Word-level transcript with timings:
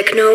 Techno 0.00 0.29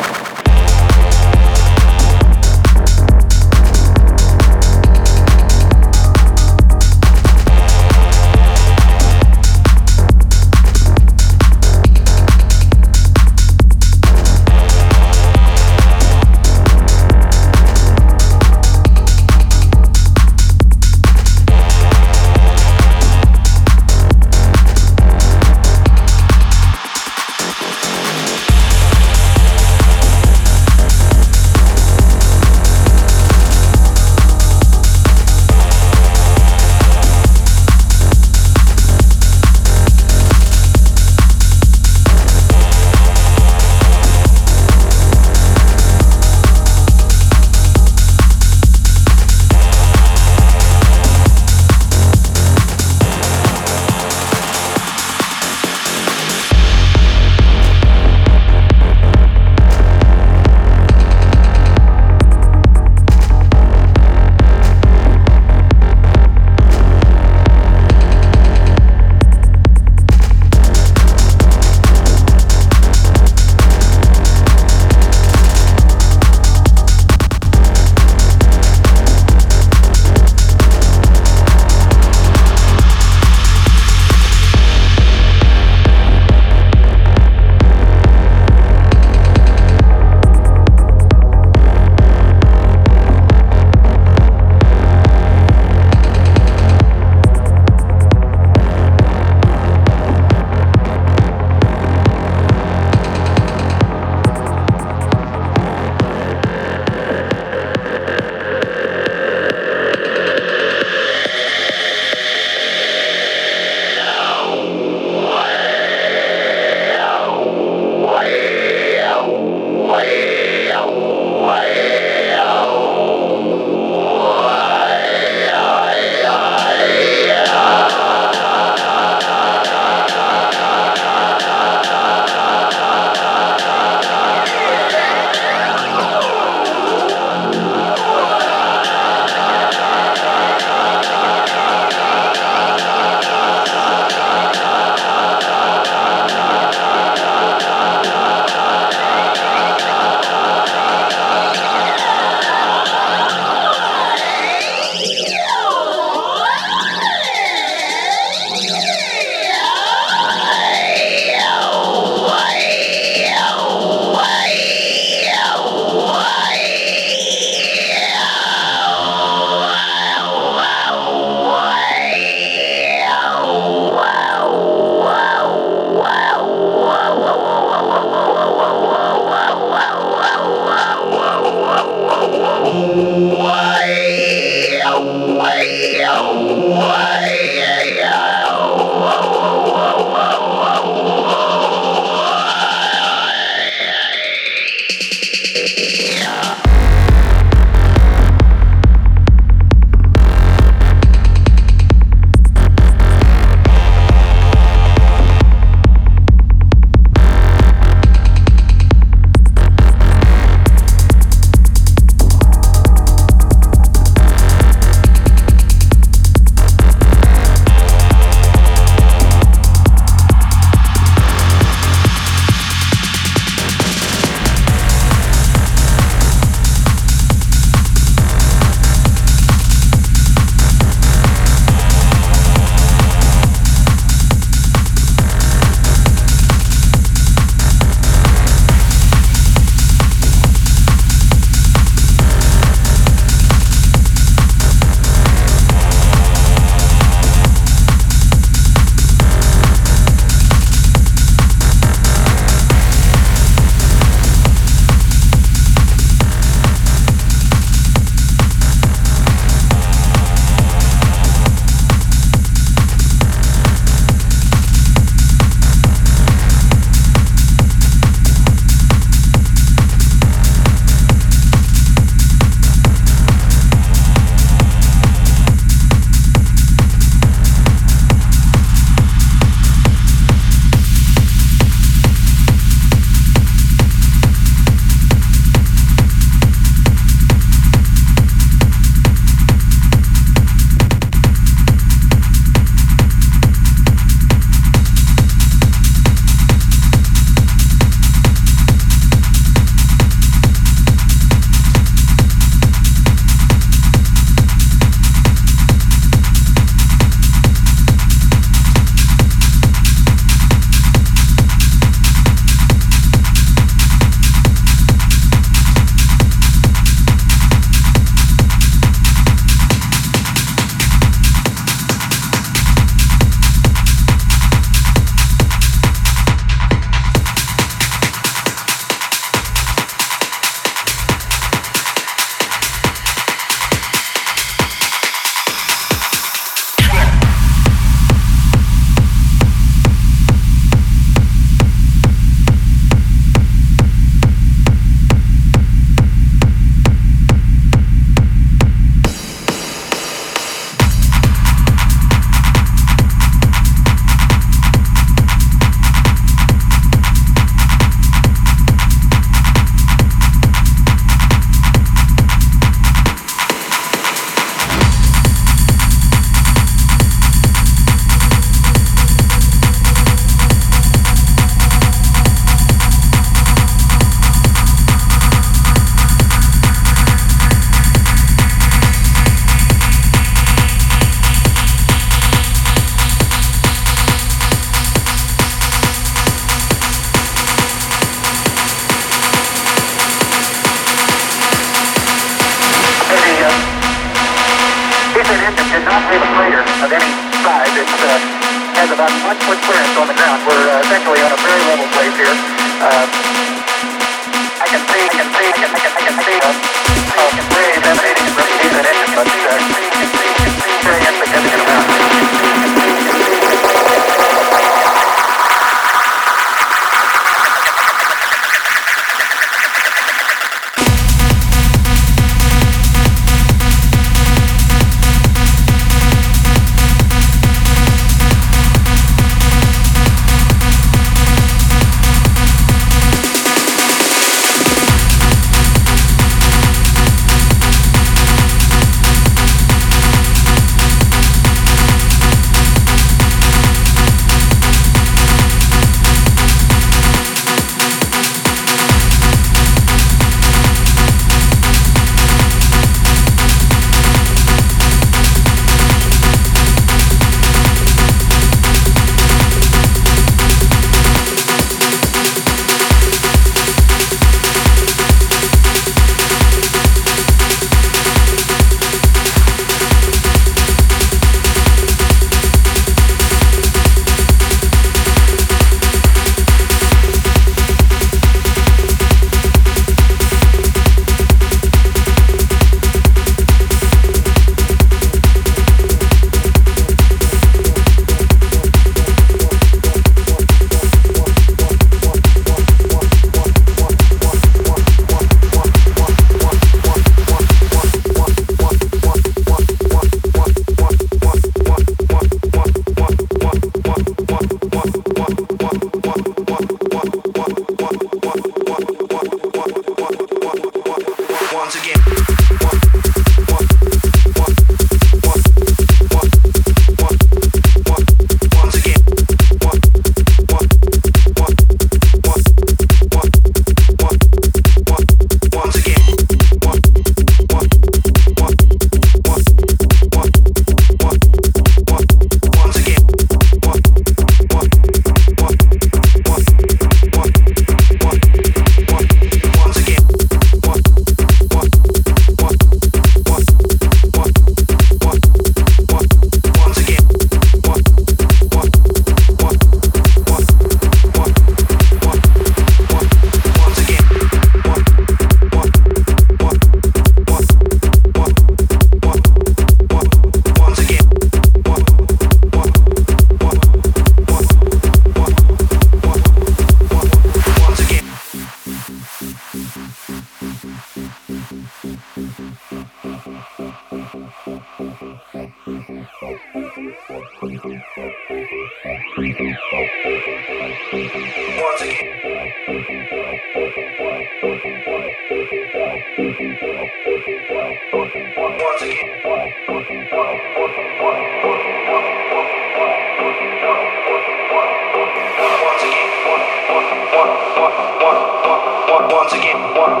Once 597.60 599.34
again. 599.34 599.60
Once 599.76 599.92
again. 599.92 600.00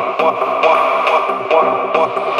Once. 1.94 2.39